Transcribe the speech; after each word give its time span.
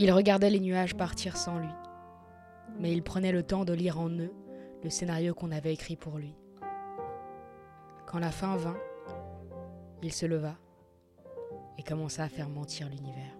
Il 0.00 0.12
regardait 0.12 0.50
les 0.50 0.60
nuages 0.60 0.96
partir 0.96 1.36
sans 1.36 1.58
lui, 1.58 1.74
mais 2.78 2.92
il 2.92 3.02
prenait 3.02 3.32
le 3.32 3.42
temps 3.42 3.64
de 3.64 3.72
lire 3.72 3.98
en 3.98 4.08
eux 4.08 4.32
le 4.84 4.90
scénario 4.90 5.34
qu'on 5.34 5.50
avait 5.50 5.72
écrit 5.72 5.96
pour 5.96 6.18
lui. 6.18 6.36
Quand 8.06 8.20
la 8.20 8.30
fin 8.30 8.56
vint, 8.56 8.78
il 10.00 10.12
se 10.12 10.24
leva 10.24 10.54
et 11.78 11.82
commença 11.82 12.22
à 12.22 12.28
faire 12.28 12.48
mentir 12.48 12.88
l'univers. 12.88 13.36